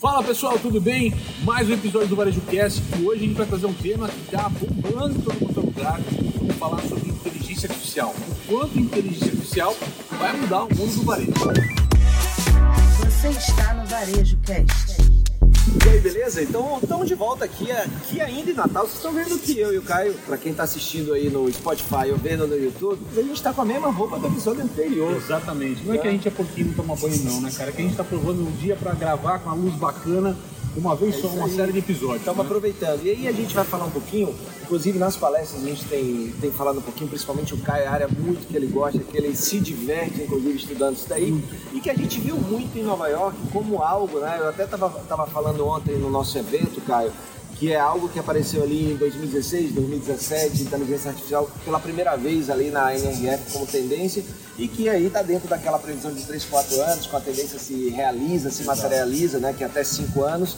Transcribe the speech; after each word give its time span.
Fala 0.00 0.24
pessoal, 0.24 0.58
tudo 0.58 0.80
bem? 0.80 1.12
Mais 1.42 1.68
um 1.68 1.74
episódio 1.74 2.08
do 2.08 2.16
Varejo 2.16 2.40
Cast 2.50 2.82
e 2.98 3.04
hoje 3.04 3.22
a 3.22 3.26
gente 3.26 3.36
vai 3.36 3.46
trazer 3.46 3.66
um 3.66 3.72
tema 3.74 4.08
que 4.08 4.18
está 4.20 4.48
bombando 4.48 5.18
em 5.18 5.20
todo 5.20 5.38
quanto 5.38 5.60
lugar. 5.60 6.00
Vamos 6.38 6.56
falar 6.56 6.80
sobre 6.80 7.10
inteligência 7.10 7.68
artificial. 7.68 8.14
O 8.16 8.34
quanto 8.48 8.78
inteligência 8.78 9.26
artificial 9.26 9.76
vai 10.18 10.32
mudar 10.38 10.64
o 10.64 10.74
mundo 10.74 10.94
do 10.94 11.02
varejo. 11.02 11.32
Você 12.98 13.28
está 13.28 13.74
no 13.74 13.86
Varejo 13.88 14.38
Cast. 14.38 15.19
E 15.68 15.88
aí, 15.88 16.00
beleza? 16.00 16.42
Então 16.42 16.78
estamos 16.82 17.06
de 17.06 17.14
volta 17.14 17.44
aqui, 17.44 17.70
aqui 17.70 18.20
ainda 18.20 18.50
em 18.50 18.54
Natal. 18.54 18.84
Vocês 18.84 18.96
estão 18.96 19.12
vendo 19.12 19.38
que 19.38 19.58
eu 19.58 19.72
e 19.72 19.78
o 19.78 19.82
Caio, 19.82 20.14
para 20.26 20.36
quem 20.36 20.52
está 20.52 20.64
assistindo 20.64 21.12
aí 21.12 21.28
no 21.28 21.52
Spotify 21.52 22.10
ou 22.10 22.16
vendo 22.16 22.46
no 22.46 22.56
YouTube, 22.56 22.98
a 23.16 23.22
gente 23.22 23.34
está 23.34 23.52
com 23.52 23.60
a 23.62 23.64
mesma 23.64 23.90
roupa 23.90 24.18
do 24.18 24.26
episódio 24.26 24.62
anterior. 24.62 25.14
Exatamente. 25.16 25.84
Não 25.84 25.94
é 25.94 25.98
que 25.98 26.08
a 26.08 26.10
gente 26.10 26.26
é 26.26 26.30
pouquinho 26.30 26.68
não 26.68 26.74
toma 26.74 26.96
banho 26.96 27.22
não, 27.24 27.40
né, 27.40 27.50
cara? 27.50 27.70
É 27.70 27.72
que 27.72 27.80
a 27.80 27.82
gente 27.82 27.92
está 27.92 28.04
provando 28.04 28.40
um 28.40 28.50
dia 28.52 28.74
para 28.74 28.92
gravar 28.94 29.38
com 29.40 29.50
uma 29.50 29.56
luz 29.56 29.74
bacana, 29.74 30.36
uma 30.76 30.94
vez 30.94 31.16
só, 31.16 31.28
uma 31.28 31.48
série 31.48 31.72
de 31.72 31.78
episódios. 31.78 32.20
Estamos 32.20 32.38
né? 32.38 32.44
aproveitando. 32.44 33.04
E 33.04 33.10
aí 33.10 33.28
a 33.28 33.32
gente 33.32 33.54
vai 33.54 33.64
falar 33.64 33.86
um 33.86 33.90
pouquinho, 33.90 34.34
inclusive 34.62 34.98
nas 34.98 35.16
palestras 35.16 35.62
a 35.62 35.66
gente 35.66 35.84
tem, 35.84 36.32
tem 36.40 36.50
falado 36.50 36.78
um 36.78 36.82
pouquinho, 36.82 37.08
principalmente 37.08 37.54
o 37.54 37.58
Caio, 37.58 37.88
a 37.88 37.90
área 37.90 38.08
muito 38.08 38.46
que 38.46 38.56
ele 38.56 38.66
gosta, 38.66 38.98
que 38.98 39.16
ele 39.16 39.34
se 39.34 39.58
diverte, 39.58 40.22
inclusive, 40.22 40.56
estudando 40.56 40.96
isso 40.96 41.08
daí. 41.08 41.42
E 41.72 41.80
que 41.80 41.90
a 41.90 41.94
gente 41.94 42.20
viu 42.20 42.36
muito 42.36 42.76
em 42.78 42.82
Nova 42.82 43.08
York 43.08 43.36
como 43.52 43.82
algo, 43.82 44.20
né? 44.20 44.36
Eu 44.38 44.48
até 44.48 44.64
estava 44.64 44.88
tava 45.08 45.26
falando 45.26 45.66
ontem 45.66 45.96
no 45.96 46.10
nosso 46.10 46.38
evento, 46.38 46.80
Caio, 46.82 47.12
que 47.56 47.72
é 47.72 47.78
algo 47.78 48.08
que 48.08 48.18
apareceu 48.18 48.62
ali 48.62 48.92
em 48.92 48.96
2016, 48.96 49.72
2017, 49.72 50.62
inteligência 50.62 51.10
artificial 51.10 51.50
pela 51.64 51.78
primeira 51.78 52.16
vez 52.16 52.48
ali 52.48 52.70
na 52.70 52.94
NRF 52.96 53.52
como 53.52 53.66
tendência 53.66 54.24
e 54.60 54.68
que 54.68 54.90
aí 54.90 55.06
está 55.06 55.22
dentro 55.22 55.48
daquela 55.48 55.78
previsão 55.78 56.12
de 56.12 56.22
3, 56.22 56.44
4 56.44 56.80
anos, 56.82 57.06
com 57.06 57.16
a 57.16 57.20
tendência 57.20 57.58
se 57.58 57.88
realiza, 57.88 58.50
se 58.50 58.62
materializa, 58.64 59.38
né, 59.38 59.54
que 59.56 59.64
é 59.64 59.66
até 59.66 59.82
5 59.82 60.22
anos. 60.22 60.54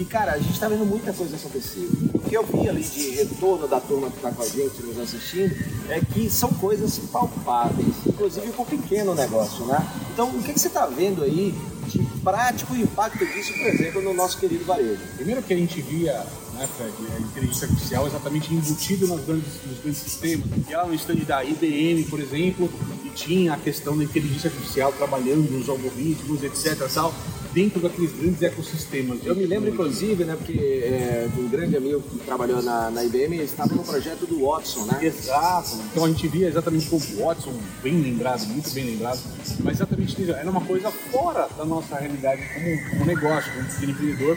E 0.00 0.04
cara, 0.04 0.32
a 0.32 0.38
gente 0.38 0.54
está 0.54 0.66
vendo 0.66 0.84
muita 0.84 1.12
coisa 1.12 1.36
acontecer. 1.36 1.88
O 2.12 2.18
que 2.18 2.36
eu 2.36 2.44
vi 2.44 2.68
ali 2.68 2.82
de 2.82 3.10
retorno 3.10 3.68
da 3.68 3.78
turma 3.78 4.10
que 4.10 4.16
está 4.16 4.32
com 4.32 4.42
a 4.42 4.48
gente, 4.48 4.82
nos 4.82 4.98
assistindo, 4.98 5.54
é 5.88 6.00
que 6.00 6.28
são 6.28 6.52
coisas 6.54 6.98
palpáveis, 7.12 7.94
inclusive 8.04 8.50
com 8.52 8.64
pequeno 8.64 9.14
negócio, 9.14 9.64
né? 9.66 9.86
Então, 10.12 10.30
o 10.30 10.42
que, 10.42 10.52
que 10.52 10.58
você 10.58 10.66
está 10.66 10.86
vendo 10.86 11.22
aí 11.22 11.54
de 11.86 11.98
prático 12.24 12.74
impacto 12.74 13.24
disso, 13.24 13.52
por 13.52 13.66
exemplo, 13.66 14.02
no 14.02 14.14
nosso 14.14 14.38
querido 14.38 14.64
varejo? 14.64 15.00
Primeiro 15.14 15.42
que 15.42 15.54
a 15.54 15.56
gente 15.56 15.80
via, 15.80 16.26
né, 16.54 16.68
Fred, 16.76 16.92
a 17.16 17.20
inteligência 17.20 17.68
artificial 17.68 18.06
exatamente 18.06 18.52
embutido 18.52 19.06
nos 19.06 19.24
grandes, 19.24 19.52
nos 19.64 19.78
grandes 19.78 20.00
sistemas. 20.00 20.46
E 20.68 20.72
lá 20.72 20.86
no 20.86 20.94
stand 20.94 21.24
da 21.26 21.44
IBM, 21.44 22.04
por 22.04 22.18
exemplo, 22.18 22.68
tinha 23.14 23.54
a 23.54 23.56
questão 23.56 23.96
da 23.96 24.04
inteligência 24.04 24.50
artificial 24.50 24.92
trabalhando 24.92 25.50
nos 25.50 25.68
algoritmos, 25.68 26.42
etc. 26.42 26.88
Tal, 26.92 27.14
dentro 27.54 27.80
daqueles 27.80 28.12
grandes 28.12 28.42
ecossistemas. 28.42 29.20
Eu 29.24 29.34
me 29.36 29.46
lembro, 29.46 29.70
inclusive, 29.70 30.24
né, 30.24 30.34
porque 30.36 30.58
é, 30.58 31.28
um 31.38 31.48
grande 31.48 31.76
amigo 31.76 32.02
que 32.02 32.18
trabalhou 32.18 32.60
na, 32.60 32.90
na 32.90 33.04
IBM 33.04 33.36
estava 33.38 33.74
no 33.74 33.84
projeto 33.84 34.26
do 34.26 34.44
Watson, 34.44 34.84
né? 34.86 34.98
Exato. 35.02 35.78
Então 35.92 36.04
a 36.04 36.08
gente 36.08 36.26
via 36.26 36.48
exatamente 36.48 36.86
como 36.90 37.02
o 37.02 37.24
Watson, 37.24 37.54
bem 37.82 38.00
lembrado, 38.00 38.44
muito 38.46 38.70
bem 38.70 38.84
lembrado, 38.84 39.20
mas 39.62 39.74
exatamente 39.74 40.20
isso. 40.20 40.32
Era 40.32 40.50
uma 40.50 40.60
coisa 40.60 40.90
fora 40.90 41.48
da 41.56 41.64
nossa 41.64 41.96
realidade 41.96 42.42
como, 42.52 42.90
como 42.90 43.06
negócio, 43.06 43.52
como 43.52 43.90
empreendedor. 43.90 44.36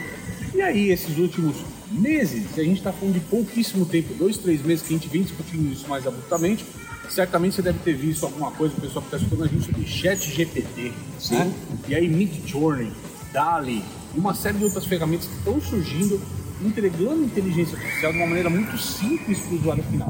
E 0.54 0.62
aí, 0.62 0.90
esses 0.90 1.18
últimos 1.18 1.56
meses, 1.90 2.58
a 2.58 2.62
gente 2.62 2.78
está 2.78 2.92
falando 2.92 3.14
de 3.14 3.20
pouquíssimo 3.20 3.84
tempo, 3.84 4.14
dois, 4.14 4.38
três 4.38 4.62
meses 4.62 4.86
que 4.86 4.94
a 4.94 4.96
gente 4.96 5.08
vem 5.08 5.22
discutindo 5.22 5.70
isso 5.72 5.88
mais 5.88 6.06
abruptamente, 6.06 6.64
certamente 7.08 7.56
você 7.56 7.62
deve 7.62 7.78
ter 7.80 7.94
visto 7.94 8.24
alguma 8.24 8.50
coisa, 8.50 8.74
o 8.76 8.80
pessoal 8.80 9.02
que 9.02 9.14
está 9.14 9.16
escutando 9.16 9.44
a 9.44 9.48
gente 9.48 9.64
sobre 9.64 9.86
chat 9.86 10.30
GPT, 10.30 10.92
né? 11.30 11.52
E 11.88 11.94
aí 11.94 12.08
Mid 12.08 12.46
Journey, 12.46 12.92
DALI, 13.32 13.84
e 14.14 14.18
uma 14.18 14.34
série 14.34 14.58
de 14.58 14.64
outras 14.64 14.84
ferramentas 14.84 15.26
que 15.26 15.34
estão 15.36 15.60
surgindo, 15.60 16.20
entregando 16.62 17.22
inteligência 17.22 17.76
artificial 17.76 18.12
de 18.12 18.18
uma 18.18 18.26
maneira 18.26 18.50
muito 18.50 18.76
simples 18.78 19.38
para 19.40 19.52
o 19.52 19.58
usuário 19.58 19.84
final. 19.84 20.08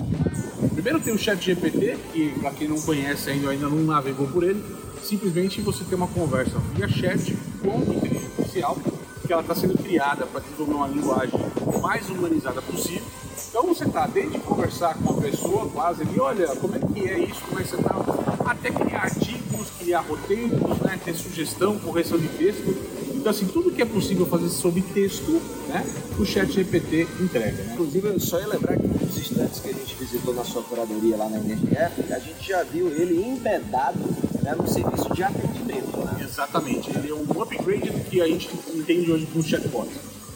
Primeiro 0.75 1.01
tem 1.01 1.13
o 1.13 1.19
chat 1.19 1.45
GPT, 1.45 1.99
que 2.13 2.31
para 2.41 2.51
quem 2.53 2.69
não 2.69 2.81
conhece 2.81 3.31
ainda, 3.31 3.51
ainda 3.51 3.69
não 3.69 3.83
navegou 3.85 4.27
por 4.29 4.43
ele, 4.43 4.63
simplesmente 5.03 5.61
você 5.61 5.85
tem 5.85 5.97
uma 5.97 6.09
conversa 6.09 6.59
via 6.75 6.89
chat 6.89 7.37
com 7.61 7.81
inteligência 7.81 8.29
artificial, 8.39 8.79
que 9.27 9.33
ela 9.33 9.43
está 9.43 9.55
sendo 9.55 9.77
criada 9.77 10.27
para 10.27 10.41
desenvolver 10.41 10.75
uma 10.75 10.89
linguagem 10.89 11.41
mais 11.83 12.09
humanizada 12.09 12.63
possível. 12.63 13.03
Então 13.49 13.67
você 13.67 13.85
está 13.85 14.07
desde 14.07 14.39
conversar 14.39 14.95
com 14.95 15.13
uma 15.13 15.21
pessoa 15.21 15.69
quase 15.69 16.03
ali, 16.03 16.19
olha, 16.19 16.49
como 16.57 16.75
é 16.75 16.79
que 16.81 17.09
é 17.09 17.19
isso, 17.21 17.41
como 17.43 17.61
é 17.61 17.63
que 17.63 17.71
você 17.71 17.77
está, 17.77 18.51
até 18.51 18.71
criar 18.71 19.03
artigos, 19.03 19.71
criar 19.79 20.01
roteiros, 20.01 20.79
né, 20.81 20.99
ter 21.05 21.15
sugestão, 21.15 21.79
correção 21.79 22.19
de 22.19 22.29
texto. 22.29 22.77
Então 23.15 23.31
assim, 23.31 23.47
tudo 23.47 23.71
que 23.71 23.83
é 23.83 23.85
possível 23.85 24.27
fazer 24.27 24.49
sobre 24.49 24.83
texto, 24.83 25.41
né, 25.69 25.85
o 26.19 26.25
chat 26.25 26.51
GPT 26.51 27.07
entrega. 27.21 27.63
Né? 27.63 27.73
Inclusive, 27.75 28.09
eu 28.09 28.21
só 28.21 28.41
ia 28.41 28.49
lembrar 28.49 28.77
que 28.77 28.87
um 28.87 29.07
dos 29.07 29.17
estantes 29.17 29.61
que 29.61 29.69
a 29.69 29.73
gente 29.73 29.95
visitou 29.95 30.35
na 30.35 30.45
sua 30.45 30.63
curadoria 30.63 31.17
lá 31.17 31.29
na 31.29 31.39
NRF, 31.39 32.13
a 32.13 32.19
gente 32.19 32.49
já 32.49 32.63
viu 32.65 32.89
ele 32.89 33.23
embedado 33.23 33.99
né, 34.43 34.55
no 34.57 34.67
serviço 34.69 35.13
de 35.15 35.23
atendimento. 35.23 35.97
Né? 35.99 36.27
Exatamente, 36.29 36.91
ele 36.91 37.11
é 37.11 37.15
um 37.15 37.43
upgrade 37.43 37.91
do 37.91 38.05
que 38.11 38.21
a 38.21 38.27
gente 38.27 38.51
entende 38.75 39.13
hoje 39.13 39.27
como 39.27 39.45
chatbot. 39.45 39.89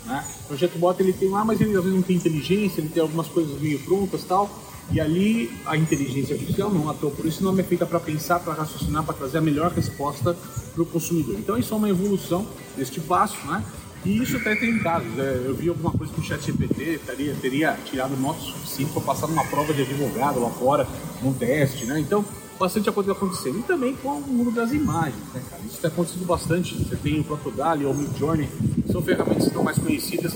Né? 0.04 0.24
O 0.50 0.56
chatbot 0.56 1.00
ele 1.00 1.12
tem 1.12 1.28
lá, 1.28 1.44
mas 1.44 1.60
ele 1.60 1.76
às 1.76 1.82
vezes 1.82 1.94
não 1.94 2.02
tem 2.02 2.16
inteligência, 2.16 2.80
ele 2.80 2.88
tem 2.88 3.02
algumas 3.02 3.28
coisas 3.28 3.60
meio 3.60 3.78
prontas 3.80 4.24
tal. 4.24 4.50
E 4.90 5.00
ali 5.00 5.50
a 5.64 5.76
inteligência 5.76 6.34
artificial 6.34 6.70
não 6.70 6.90
atua, 6.90 7.10
por 7.10 7.24
isso 7.24 7.42
não 7.42 7.58
é 7.58 7.62
feita 7.62 7.86
para 7.86 8.00
pensar, 8.00 8.40
para 8.40 8.52
raciocinar, 8.52 9.04
para 9.04 9.14
trazer 9.14 9.38
a 9.38 9.40
melhor 9.40 9.70
resposta 9.70 10.36
para 10.74 10.82
o 10.82 10.86
consumidor. 10.86 11.36
Então 11.38 11.56
isso 11.56 11.72
é 11.72 11.76
uma 11.76 11.88
evolução 11.88 12.46
deste 12.76 13.00
passo, 13.00 13.36
né? 13.46 13.64
E 14.04 14.20
isso 14.20 14.36
até 14.36 14.56
tem 14.56 14.78
casos. 14.80 15.08
né? 15.12 15.44
Eu 15.46 15.54
vi 15.54 15.68
alguma 15.68 15.92
coisa 15.92 16.12
que 16.12 16.20
o 16.20 16.24
chat 16.24 16.44
GPT 16.44 17.00
teria, 17.06 17.34
teria 17.40 17.78
tirado 17.84 18.16
nota 18.16 18.40
suficiente 18.40 18.92
para 18.92 19.02
passar 19.02 19.28
numa 19.28 19.44
prova 19.44 19.72
de 19.72 19.82
advogado 19.82 20.40
lá 20.40 20.50
fora, 20.50 20.86
num 21.22 21.32
teste, 21.32 21.84
né? 21.84 22.00
Então, 22.00 22.24
bastante 22.58 22.90
coisa 22.90 23.12
acontecendo. 23.12 23.58
E 23.58 23.62
também 23.62 23.94
com 23.96 24.08
o 24.08 24.20
mundo 24.20 24.50
das 24.50 24.72
imagens, 24.72 25.24
né, 25.34 25.42
cara? 25.48 25.62
Isso 25.66 25.78
tem 25.80 25.90
acontecido 25.90 26.24
bastante. 26.24 26.74
Você 26.76 26.96
tem 26.96 27.20
o 27.20 27.24
próprio 27.24 27.52
Dali 27.52 27.84
ou 27.84 27.92
o 27.92 27.96
Midjourney, 27.96 28.48
são 28.90 29.02
ferramentas 29.02 29.44
que 29.44 29.48
estão 29.48 29.62
mais 29.62 29.78
conhecidas 29.78 30.34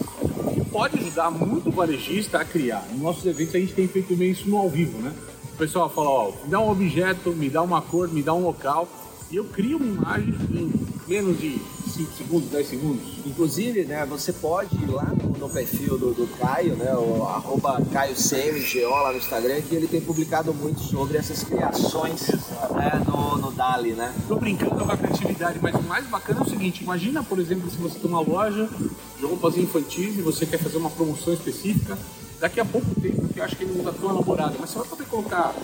e 0.57 0.65
pode 0.65 0.99
ajudar 0.99 1.31
muito 1.31 1.69
o 1.69 1.73
varejista 1.73 2.39
a 2.39 2.45
criar. 2.45 2.87
Nos 2.93 3.01
nossos 3.01 3.27
eventos 3.27 3.55
a 3.55 3.59
gente 3.59 3.75
tem 3.75 3.87
feito 3.87 4.17
meio 4.17 4.33
isso 4.33 4.49
no 4.49 4.57
ao 4.57 4.69
vivo, 4.69 4.99
né? 4.99 5.13
O 5.53 5.57
pessoal 5.57 5.89
fala, 5.89 6.09
ó, 6.09 6.33
me 6.45 6.51
dá 6.51 6.61
um 6.61 6.71
objeto, 6.71 7.31
me 7.31 7.49
dá 7.49 7.63
uma 7.63 7.81
cor, 7.81 8.09
me 8.09 8.23
dá 8.23 8.35
um 8.35 8.43
local 8.43 8.89
e 9.31 9.37
eu 9.37 9.45
crio 9.45 9.79
uma 9.79 9.87
imagem 9.87 10.35
em 10.51 10.73
menos 11.09 11.39
de 11.39 11.59
5 11.97 12.13
segundos, 12.17 12.51
10 12.51 12.69
segundos. 12.69 13.05
Inclusive, 13.25 13.85
né, 13.85 14.05
você 14.07 14.33
pode 14.33 14.75
ir 14.77 14.91
lá 14.91 15.05
no, 15.05 15.31
no 15.31 15.49
perfil 15.49 15.97
do, 15.97 16.13
do 16.13 16.27
Caio, 16.39 16.77
né, 16.77 16.95
o 16.95 17.25
arroba 17.25 17.81
CaioCMGO 17.93 18.91
lá 18.91 19.13
no 19.13 19.19
Instagram, 19.19 19.63
que 19.63 19.75
ele 19.75 19.87
tem 19.87 20.01
publicado 20.01 20.53
muito 20.53 20.81
sobre 20.81 21.17
essas 21.17 21.43
criações 21.43 22.29
né, 22.75 23.03
no, 23.07 23.39
no 23.39 23.51
Dali, 23.53 23.93
né? 23.93 24.15
Tô 24.29 24.37
brincando 24.37 24.85
com 24.85 24.93
a 24.93 24.97
criatividade, 24.97 25.59
mas 25.63 25.75
o 25.75 25.83
mais 25.83 26.07
bacana 26.07 26.41
é 26.41 26.43
o 26.43 26.49
seguinte: 26.49 26.85
imagina, 26.85 27.23
por 27.23 27.39
exemplo, 27.39 27.71
se 27.71 27.77
você 27.77 27.99
tem 27.99 28.11
uma 28.11 28.21
loja 28.21 28.69
de 29.19 29.25
roupas 29.25 29.57
infantis 29.57 30.19
e 30.19 30.23
você 30.23 30.45
quer 30.45 30.59
fazer 30.59 30.77
uma 30.77 30.91
promoção 30.91 31.33
específica, 31.33 31.99
daqui 32.39 32.61
a 32.61 32.65
pouco 32.65 32.89
tempo, 33.01 33.27
que 33.29 33.41
eu 33.41 33.45
acho 33.45 33.57
que 33.57 33.65
ele 33.65 33.73
não 33.73 33.91
está 33.91 33.93
tão 33.93 34.11
elaborado, 34.11 34.57
mas 34.61 34.71
você 34.71 34.79
vai 34.79 34.89
poder 34.89 35.07
colocar 35.07 35.55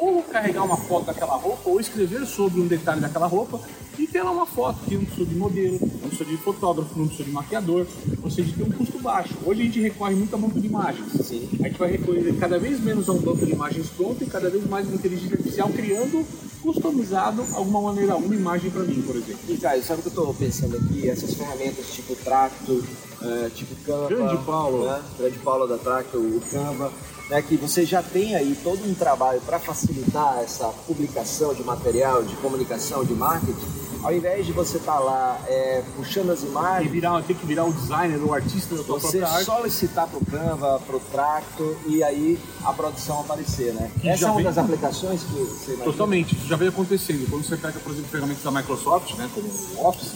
ou 0.00 0.22
carregar 0.22 0.64
uma 0.64 0.78
foto 0.78 1.06
daquela 1.06 1.36
roupa 1.36 1.68
ou 1.68 1.78
escrever 1.78 2.26
sobre 2.26 2.60
um 2.60 2.66
detalhe 2.66 3.00
daquela 3.00 3.26
roupa 3.26 3.60
e 3.98 4.06
ter 4.06 4.22
lá 4.22 4.30
uma 4.30 4.46
foto 4.46 4.78
que 4.88 4.94
não 4.94 5.04
precisa 5.04 5.26
de 5.26 5.34
modelo, 5.34 5.78
não 5.80 6.08
precisa 6.08 6.24
de 6.24 6.36
fotógrafo, 6.38 6.98
não 6.98 7.06
precisa 7.06 7.28
de 7.28 7.30
maquiador, 7.30 7.86
ou 8.22 8.30
seja, 8.30 8.54
tem 8.56 8.64
um 8.64 8.70
custo 8.70 8.98
baixo. 8.98 9.34
Hoje 9.44 9.60
a 9.60 9.64
gente 9.64 9.80
recorre 9.80 10.14
muito 10.14 10.34
a 10.34 10.38
banco 10.38 10.58
de 10.58 10.66
imagens. 10.66 11.12
Sim. 11.26 11.46
A 11.60 11.68
gente 11.68 11.78
vai 11.78 11.90
recorrer 11.90 12.34
cada 12.40 12.58
vez 12.58 12.80
menos 12.80 13.08
a 13.10 13.12
um 13.12 13.18
banco 13.18 13.44
de 13.44 13.52
imagens 13.52 13.88
pronto 13.90 14.24
e 14.24 14.26
cada 14.26 14.48
vez 14.48 14.66
mais 14.66 14.86
uma 14.86 14.96
inteligência 14.96 15.36
artificial 15.36 15.68
criando 15.68 16.24
customizado 16.62 17.44
alguma 17.54 17.80
maneira 17.82 18.16
uma 18.16 18.34
imagem 18.34 18.70
para 18.70 18.82
mim, 18.82 19.02
por 19.02 19.16
exemplo. 19.16 19.40
E 19.48 19.56
Caio, 19.58 19.82
sabe 19.82 20.00
o 20.00 20.02
que 20.02 20.08
eu 20.08 20.22
estou 20.22 20.34
pensando 20.34 20.76
aqui? 20.76 21.08
Essas 21.08 21.34
ferramentas 21.34 21.86
tipo 21.90 22.14
Tracto, 22.16 22.82
eh, 23.22 23.50
tipo 23.54 23.74
Canva. 23.84 24.08
Grande 24.08 24.44
Paulo. 24.44 24.84
Né? 24.86 25.02
Grande 25.18 25.38
Paulo 25.38 25.66
da 25.66 25.76
Tracto, 25.76 26.16
o 26.18 26.40
Canva. 26.50 26.90
Né, 27.30 27.40
que 27.42 27.56
você 27.56 27.86
já 27.86 28.02
tem 28.02 28.34
aí 28.34 28.58
todo 28.60 28.84
um 28.84 28.92
trabalho 28.92 29.40
para 29.42 29.60
facilitar 29.60 30.40
essa 30.42 30.66
publicação 30.84 31.54
de 31.54 31.62
material, 31.62 32.24
de 32.24 32.34
comunicação, 32.36 33.04
de 33.04 33.12
marketing, 33.14 33.68
ao 34.02 34.12
invés 34.12 34.44
de 34.46 34.52
você 34.52 34.78
estar 34.78 34.98
lá 34.98 35.38
é, 35.46 35.80
puxando 35.94 36.30
as 36.30 36.42
E 36.42 36.46
imagens, 36.46 36.90
virar, 36.90 37.22
ter 37.22 37.34
que 37.34 37.46
virar 37.46 37.66
o 37.66 37.72
designer, 37.72 38.18
o 38.24 38.34
artista 38.34 38.74
da 38.74 38.82
sua 38.82 38.98
você 38.98 39.24
solicitar 39.44 40.08
para 40.08 40.18
o 40.18 40.24
Canva, 40.26 40.80
para 40.84 40.96
o 40.96 41.00
Tracto 41.00 41.76
e 41.86 42.02
aí 42.02 42.36
a 42.64 42.72
produção 42.72 43.20
aparecer, 43.20 43.74
né? 43.74 43.92
Que 44.00 44.08
Essa 44.08 44.24
é 44.24 44.26
uma 44.26 44.36
vem- 44.36 44.44
das 44.46 44.58
aplicações 44.58 45.22
que 45.22 45.32
você 45.34 45.66
imagina? 45.74 45.84
Totalmente, 45.84 46.34
isso 46.34 46.48
já 46.48 46.56
vem 46.56 46.66
acontecendo. 46.68 47.30
Quando 47.30 47.44
você 47.46 47.56
pega, 47.56 47.78
por 47.78 47.92
exemplo, 47.92 48.10
ferramentas 48.10 48.42
da 48.42 48.50
Microsoft, 48.50 49.14
né, 49.14 49.30
como 49.32 49.46
o 49.46 49.86
Office, 49.86 50.14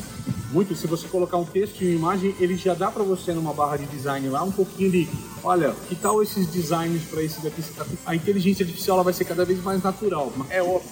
muito, 0.54 0.76
se 0.76 0.86
você 0.86 1.08
colocar 1.08 1.36
um 1.36 1.44
texto 1.44 1.82
e 1.82 1.96
uma 1.96 2.12
imagem, 2.12 2.34
ele 2.38 2.56
já 2.56 2.74
dá 2.74 2.88
para 2.88 3.02
você 3.02 3.32
numa 3.32 3.52
barra 3.52 3.76
de 3.76 3.86
design 3.86 4.28
lá 4.28 4.44
um 4.44 4.52
pouquinho 4.52 4.88
de, 4.88 5.08
olha, 5.42 5.74
que 5.88 5.96
tal 5.96 6.22
esses 6.22 6.46
designs 6.46 7.02
para 7.10 7.20
esse 7.24 7.40
daqui? 7.40 7.60
A 8.06 8.14
inteligência 8.14 8.64
artificial 8.64 8.98
ela 8.98 9.04
vai 9.04 9.12
ser 9.12 9.24
cada 9.24 9.44
vez 9.44 9.60
mais 9.64 9.82
natural. 9.82 10.32
É 10.48 10.62
óbvio, 10.62 10.88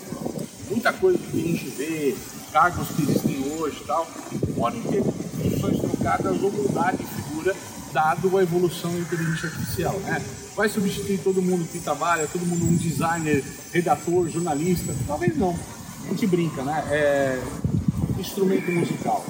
muita 0.68 0.92
coisa 0.92 1.16
que 1.16 1.40
a 1.40 1.46
gente 1.46 1.68
vê, 1.68 2.16
cargos 2.52 2.88
que 2.88 3.02
existem 3.02 3.52
hoje 3.56 3.80
tal, 3.86 4.04
podem 4.56 4.82
ter 4.82 5.00
funções 5.04 5.78
trocadas 5.78 6.42
ou 6.42 6.50
mudar 6.50 6.96
de 6.96 7.04
figura 7.04 7.54
dado 7.92 8.36
a 8.36 8.42
evolução 8.42 8.90
da 8.90 8.98
inteligência 8.98 9.48
artificial. 9.48 9.94
Né? 10.00 10.20
Vai 10.56 10.68
substituir 10.68 11.18
todo 11.18 11.40
mundo 11.40 11.68
que 11.70 11.78
trabalha, 11.78 12.26
todo 12.26 12.44
mundo 12.44 12.64
um 12.64 12.74
designer, 12.74 13.44
redator, 13.72 14.28
jornalista? 14.28 14.92
Talvez 15.06 15.36
não. 15.38 15.56
A 16.04 16.08
gente 16.08 16.26
brinca, 16.26 16.62
né? 16.62 16.84
É 16.90 17.40
instrumento 18.22 18.70
musical. 18.70 19.24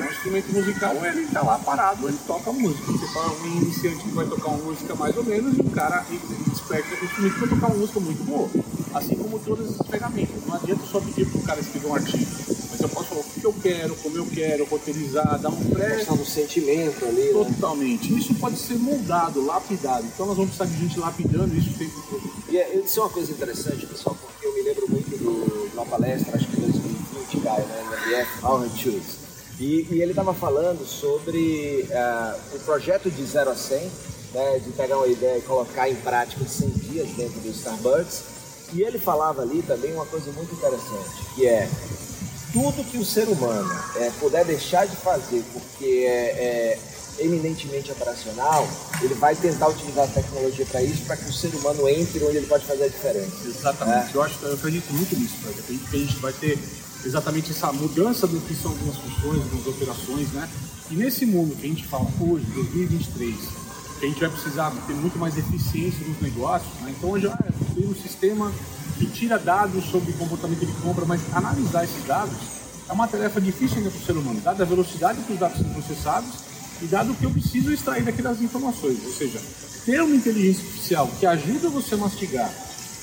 É 0.00 0.02
um 0.02 0.10
instrumento 0.10 0.52
musical, 0.52 0.96
ele 1.04 1.22
está 1.24 1.42
lá 1.42 1.58
parado, 1.58 2.08
ele 2.08 2.18
toca 2.26 2.50
música. 2.52 2.90
Você 2.90 3.06
fala 3.08 3.32
um 3.32 3.46
iniciante 3.46 4.02
que 4.02 4.10
vai 4.10 4.26
tocar 4.26 4.48
uma 4.48 4.64
música 4.64 4.94
mais 4.94 5.14
ou 5.14 5.24
menos 5.24 5.58
e 5.58 5.60
um 5.60 5.68
cara 5.68 6.06
esperto 6.10 6.96
com 6.96 7.04
instrumento 7.04 7.38
vai 7.38 7.48
tocar 7.48 7.66
uma 7.66 7.76
música 7.76 8.00
muito 8.00 8.24
boa. 8.24 8.48
Assim 8.94 9.14
como 9.14 9.38
todas 9.38 9.78
as 9.78 9.86
ferramentas. 9.86 10.42
Não 10.46 10.54
adianta 10.54 10.82
só 10.86 11.00
pedir 11.00 11.26
para 11.26 11.38
o 11.38 11.42
cara 11.42 11.60
escrever 11.60 11.86
um 11.86 11.94
artigo. 11.94 12.26
Mas 12.70 12.80
eu 12.80 12.88
posso 12.88 13.08
falar 13.08 13.20
o 13.20 13.24
que 13.24 13.44
eu 13.44 13.52
quero, 13.52 13.94
como 13.96 14.16
eu 14.16 14.26
quero, 14.26 14.64
roteirizar, 14.64 15.38
dar 15.38 15.50
um 15.50 15.64
pré. 15.70 16.04
Do 16.04 16.24
sentimento 16.24 17.04
ali. 17.04 17.32
Né? 17.32 17.32
Totalmente. 17.32 18.18
Isso 18.18 18.34
pode 18.34 18.58
ser 18.58 18.78
moldado, 18.78 19.44
lapidado. 19.44 20.06
Então 20.06 20.26
nós 20.26 20.36
vamos 20.36 20.56
precisar 20.56 20.74
de 20.74 20.80
gente 20.80 20.98
lapidando 20.98 21.54
isso 21.54 21.70
o 21.70 21.74
tempo 21.74 22.02
todo. 22.08 22.30
E 22.48 22.56
é, 22.56 22.74
isso 22.76 22.98
é 22.98 23.02
uma 23.02 23.10
coisa 23.10 23.30
interessante, 23.30 23.86
pessoal, 23.86 24.16
porque 24.20 24.46
eu 24.46 24.54
me 24.54 24.62
lembro 24.62 24.90
muito 24.90 25.10
do, 25.10 25.68
de 25.68 25.76
uma 25.76 25.86
palestra, 25.86 26.36
acho 26.36 26.48
que 26.48 26.56
em 26.56 26.62
2020, 26.62 27.40
Caio, 27.42 27.66
né, 27.66 27.84
na 27.90 27.96
BF, 27.96 28.44
Howard 28.44 28.82
Schultz. 28.82 29.29
E, 29.60 29.86
e 29.90 30.00
ele 30.00 30.12
estava 30.12 30.32
falando 30.32 30.86
sobre 30.86 31.86
uh, 31.90 32.56
o 32.56 32.58
projeto 32.60 33.10
de 33.10 33.22
0 33.22 33.50
a 33.50 33.54
100, 33.54 33.90
né, 34.32 34.58
de 34.64 34.70
pegar 34.70 34.96
uma 34.96 35.06
ideia 35.06 35.36
e 35.36 35.42
colocar 35.42 35.86
em 35.88 35.94
prática 35.96 36.42
em 36.42 36.48
100 36.48 36.68
dias 36.70 37.08
dentro 37.10 37.38
do 37.40 37.50
Starbucks. 37.50 38.22
E 38.72 38.82
ele 38.82 38.98
falava 38.98 39.42
ali 39.42 39.62
também 39.62 39.92
uma 39.92 40.06
coisa 40.06 40.32
muito 40.32 40.54
interessante, 40.54 41.26
que 41.34 41.46
é 41.46 41.68
tudo 42.52 42.84
que 42.90 42.96
o 42.96 43.04
ser 43.04 43.28
humano 43.28 43.70
é, 43.96 44.10
puder 44.18 44.44
deixar 44.46 44.86
de 44.86 44.96
fazer 44.96 45.44
porque 45.52 46.04
é, 46.06 46.78
é 46.78 46.78
eminentemente 47.18 47.92
operacional, 47.92 48.66
ele 49.02 49.14
vai 49.14 49.34
tentar 49.36 49.68
utilizar 49.68 50.04
a 50.04 50.08
tecnologia 50.08 50.64
para 50.66 50.82
isso, 50.82 51.04
para 51.04 51.16
que 51.16 51.28
o 51.28 51.32
ser 51.32 51.54
humano 51.54 51.86
entre 51.86 52.24
onde 52.24 52.38
ele 52.38 52.46
pode 52.46 52.64
fazer 52.64 52.84
a 52.84 52.88
diferença. 52.88 53.46
Exatamente. 53.46 54.12
É. 54.12 54.16
Eu, 54.16 54.22
acho, 54.22 54.42
eu 54.42 54.54
acredito 54.54 54.90
muito 54.92 55.14
nisso, 55.16 55.34
que 55.90 55.96
a 55.96 55.98
gente 55.98 56.16
vai 56.16 56.32
ter 56.32 56.58
exatamente 57.04 57.50
essa 57.50 57.72
mudança 57.72 58.26
do 58.26 58.40
que 58.40 58.54
são 58.54 58.70
algumas 58.70 58.96
funções, 58.96 59.42
algumas 59.42 59.66
operações, 59.66 60.28
né? 60.32 60.48
E 60.90 60.94
nesse 60.94 61.24
mundo 61.24 61.56
que 61.56 61.66
a 61.66 61.68
gente 61.68 61.86
fala 61.86 62.06
hoje, 62.20 62.44
2023, 62.46 63.36
que 63.98 64.06
a 64.06 64.08
gente 64.08 64.20
vai 64.20 64.30
precisar 64.30 64.70
ter 64.86 64.94
muito 64.94 65.18
mais 65.18 65.36
eficiência 65.36 66.06
nos 66.06 66.20
negócios, 66.20 66.72
né? 66.80 66.94
Então 66.96 67.10
hoje 67.10 67.26
ah, 67.26 67.38
tem 67.74 67.86
um 67.86 67.94
sistema 67.94 68.52
que 68.98 69.06
tira 69.06 69.38
dados 69.38 69.84
sobre 69.86 70.12
comportamento 70.14 70.66
de 70.66 70.72
compra, 70.80 71.04
mas 71.04 71.20
analisar 71.32 71.84
esses 71.84 72.04
dados 72.04 72.36
é 72.88 72.92
uma 72.92 73.06
tarefa 73.06 73.40
difícil 73.40 73.78
ainda 73.78 73.90
para 73.90 74.00
o 74.00 74.04
ser 74.04 74.16
humano, 74.16 74.40
dada 74.40 74.62
a 74.62 74.66
velocidade 74.66 75.22
que 75.22 75.32
os 75.32 75.38
dados 75.38 75.58
são 75.58 75.70
processados 75.70 76.30
e 76.82 76.86
dado 76.86 77.12
o 77.12 77.14
que 77.14 77.24
eu 77.24 77.30
preciso 77.30 77.72
extrair 77.72 78.02
daquelas 78.02 78.42
informações. 78.42 78.98
Ou 79.04 79.12
seja, 79.12 79.40
ter 79.84 80.02
uma 80.02 80.14
inteligência 80.14 80.62
artificial 80.64 81.08
que 81.18 81.26
ajuda 81.26 81.68
você 81.70 81.94
a 81.94 81.98
mastigar 81.98 82.52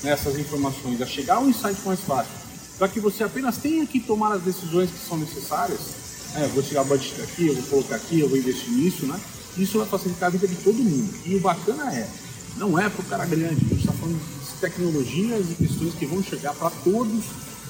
essas 0.04 0.38
informações, 0.38 1.00
a 1.00 1.06
chegar 1.06 1.36
a 1.36 1.40
um 1.40 1.48
insight 1.48 1.80
mais 1.84 2.00
fácil, 2.00 2.32
para 2.78 2.88
que 2.88 3.00
você 3.00 3.24
apenas 3.24 3.56
tenha 3.56 3.84
que 3.86 3.98
tomar 4.00 4.32
as 4.32 4.42
decisões 4.42 4.90
que 4.90 4.98
são 4.98 5.18
necessárias. 5.18 5.80
É, 6.36 6.46
vou 6.48 6.62
tirar 6.62 6.84
budget 6.84 7.14
daqui, 7.20 7.48
eu 7.48 7.54
vou 7.54 7.64
colocar 7.64 7.96
aqui, 7.96 8.20
eu 8.20 8.28
vou 8.28 8.38
investir 8.38 8.70
nisso, 8.70 9.06
né? 9.06 9.18
Isso 9.56 9.78
vai 9.78 9.88
facilitar 9.88 10.28
a 10.28 10.30
vida 10.30 10.46
de 10.46 10.54
todo 10.56 10.76
mundo. 10.76 11.12
E 11.26 11.34
o 11.34 11.40
bacana 11.40 11.92
é, 11.92 12.08
não 12.56 12.78
é 12.78 12.88
para 12.88 13.02
o 13.02 13.04
cara 13.04 13.24
grande, 13.26 13.56
a 13.56 13.68
gente 13.68 13.80
está 13.80 13.92
falando 13.92 14.18
de 14.18 14.60
tecnologias 14.60 15.46
e 15.50 15.54
questões 15.54 15.94
que 15.94 16.06
vão 16.06 16.22
chegar 16.22 16.54
para 16.54 16.70
todos, 16.70 17.24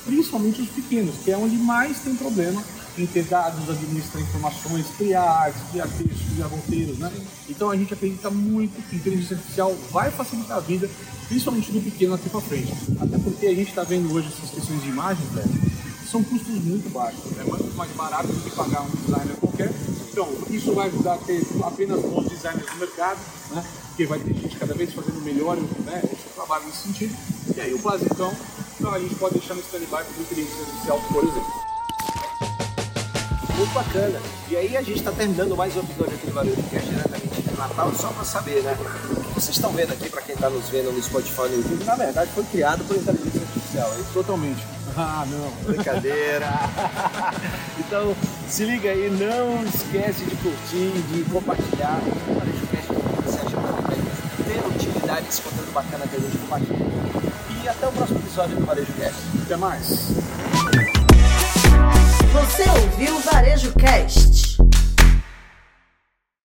principalmente 0.05 0.61
os 0.61 0.69
pequenos, 0.69 1.15
que 1.25 1.31
é 1.31 1.37
onde 1.37 1.57
mais 1.57 2.01
tem 2.01 2.15
problema 2.15 2.63
em 3.03 3.07
ter 3.07 3.25
dados, 3.25 3.69
administrar 3.69 4.23
informações, 4.23 4.87
criar 4.97 5.23
artes, 5.23 5.61
criar 5.71 5.87
textos, 5.87 6.23
criar 6.35 6.47
roteiros, 6.47 6.99
né? 6.99 7.13
Então 7.49 7.71
a 7.71 7.77
gente 7.77 7.93
acredita 7.93 8.31
muito 8.31 8.81
que 8.89 8.97
inteligência 8.97 9.37
artificial 9.37 9.75
vai 9.91 10.11
facilitar 10.11 10.59
a 10.59 10.61
vida, 10.61 10.89
principalmente 11.29 11.73
do 11.73 11.81
pequeno 11.81 12.15
aqui 12.15 12.29
para 12.29 12.41
frente. 12.41 12.73
Até 13.01 13.19
porque 13.19 13.47
a 13.47 13.55
gente 13.55 13.69
está 13.69 13.85
vendo 13.85 14.13
hoje 14.13 14.29
essas 14.29 14.51
questões 14.51 14.83
de 14.83 14.89
imagens, 14.89 15.29
velho, 15.33 15.51
são 16.11 16.23
custos 16.25 16.55
muito 16.65 16.91
baixos, 16.91 17.21
é 17.39 17.45
muito 17.45 17.77
mais 17.77 17.91
barato 17.93 18.29
do 18.29 18.41
que 18.41 18.51
pagar 18.57 18.83
um 18.83 18.91
designer 18.91 19.37
qualquer. 19.37 19.71
Então, 20.11 20.29
isso 20.51 20.73
vai 20.75 20.89
ajudar 20.89 21.15
a 21.15 21.19
ter 21.19 21.47
apenas 21.63 22.01
bons 22.01 22.29
designers 22.29 22.67
no 22.73 22.77
mercado, 22.79 23.21
né? 23.53 23.65
Porque 23.89 24.07
vai 24.07 24.19
ter 24.19 24.35
gente 24.35 24.57
cada 24.57 24.75
vez 24.75 24.93
fazendo 24.93 25.21
melhor 25.23 25.57
né, 25.57 26.03
o 26.05 26.09
seu 26.09 26.33
trabalho 26.35 26.65
nesse 26.67 26.89
sentido. 26.89 27.15
E 27.55 27.61
aí 27.61 27.75
o 27.75 27.79
Basicão, 27.79 28.33
então 28.79 28.93
a 28.93 28.99
gente 28.99 29.15
pode 29.17 29.39
deixar 29.39 29.55
no 29.55 29.61
stand-by 29.61 30.05
para 30.05 30.23
inteligência 30.23 30.61
artificial, 30.61 31.01
por 31.13 31.25
exemplo 31.25 31.68
muito 33.59 33.75
bacana. 33.75 34.21
E 34.49 34.57
aí 34.57 34.77
a 34.77 34.83
gente 34.83 34.99
está 34.99 35.11
terminando 35.11 35.57
mais 35.57 35.75
um 35.77 35.81
episódio 35.81 36.15
aqui 36.15 36.27
do 36.27 36.33
Barulho 36.33 36.63
Cast 36.71 36.89
diretamente 36.89 37.43
de 37.43 37.59
Natal, 37.59 37.93
só 37.93 38.09
para 38.09 38.25
saber, 38.25 38.63
né? 38.63 38.77
O 38.81 39.25
que 39.25 39.35
vocês 39.35 39.57
estão 39.57 39.73
vendo 39.73 39.93
aqui, 39.93 40.09
para 40.09 40.23
quem 40.23 40.37
está 40.37 40.49
nos 40.49 40.69
vendo 40.69 40.93
no 40.93 41.03
Spotify 41.03 41.43
no 41.43 41.57
YouTube, 41.57 41.85
na 41.85 41.97
verdade 41.97 42.31
foi 42.33 42.45
criado 42.45 42.85
por 42.85 42.97
inteligência 42.97 43.41
artificial, 43.41 43.93
hein? 43.99 44.05
Totalmente. 44.15 44.65
Ah, 44.97 45.27
não. 45.29 45.51
Brincadeira. 45.65 46.47
então, 47.81 48.15
se 48.49 48.65
liga 48.65 48.91
aí, 48.91 49.11
não 49.11 49.65
esquece 49.65 50.25
de 50.25 50.37
curtir, 50.37 50.93
de 51.13 51.25
compartilhar. 51.31 52.01
O 52.29 52.35
Varejo 52.35 52.67
Cast, 52.69 52.93
você 53.25 53.39
acha 53.39 53.49
que 53.49 53.57
vai 53.57 54.63
ter 54.63 54.67
utilidade 54.69 55.29
esse 55.29 55.43
conteúdo 55.43 55.73
bacana 55.73 56.07
que 56.07 56.17
a 56.17 56.21
gente 56.21 56.39
compartilha. 56.39 56.87
E 57.65 57.69
até 57.69 57.89
o 57.89 57.93
próximo 57.93 58.21
episódio 58.21 58.57
do 58.57 58.65
Varejo 58.65 58.93
Cast. 58.93 59.21
Até 59.45 59.57
mais. 59.57 60.38
Você 62.39 62.63
ouviu 62.71 63.17
o 63.17 63.21
Varejo 63.21 63.73
Cast. 63.73 64.48